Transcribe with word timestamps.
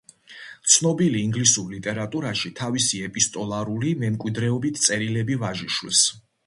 ცნობილი 0.75 1.21
ინგლისურ 1.25 1.67
ლიტერატურაში 1.75 2.53
თავისი 2.61 3.05
ეპისტოლარული 3.11 3.95
მემკვიდრეობით 4.05 4.85
წერილები 4.89 5.41
ვაჟიშვილს. 5.47 6.07